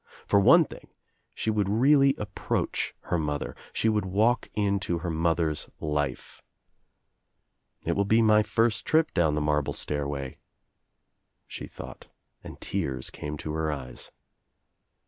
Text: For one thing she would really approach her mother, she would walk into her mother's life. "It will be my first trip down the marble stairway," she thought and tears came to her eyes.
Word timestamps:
For 0.25 0.39
one 0.39 0.65
thing 0.65 0.87
she 1.35 1.51
would 1.51 1.69
really 1.69 2.15
approach 2.15 2.95
her 3.01 3.19
mother, 3.19 3.55
she 3.71 3.87
would 3.87 4.03
walk 4.07 4.49
into 4.55 4.97
her 4.97 5.11
mother's 5.11 5.69
life. 5.79 6.41
"It 7.85 7.91
will 7.95 8.05
be 8.05 8.23
my 8.23 8.41
first 8.41 8.83
trip 8.83 9.13
down 9.13 9.35
the 9.35 9.41
marble 9.41 9.73
stairway," 9.73 10.39
she 11.45 11.67
thought 11.67 12.07
and 12.43 12.59
tears 12.59 13.11
came 13.11 13.37
to 13.37 13.53
her 13.53 13.71
eyes. 13.71 14.09